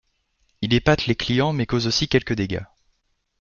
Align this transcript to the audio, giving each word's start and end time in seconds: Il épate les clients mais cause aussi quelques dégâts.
Il 0.63 0.73
épate 0.73 1.05
les 1.05 1.13
clients 1.13 1.53
mais 1.53 1.67
cause 1.67 1.85
aussi 1.85 2.07
quelques 2.07 2.33
dégâts. 2.33 2.63